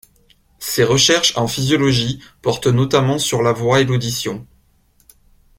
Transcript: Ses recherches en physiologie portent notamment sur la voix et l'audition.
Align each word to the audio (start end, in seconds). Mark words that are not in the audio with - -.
Ses 0.57 0.83
recherches 0.83 1.37
en 1.37 1.47
physiologie 1.47 2.23
portent 2.41 2.65
notamment 2.65 3.19
sur 3.19 3.43
la 3.43 3.51
voix 3.53 3.81
et 3.81 3.83
l'audition. 3.83 4.47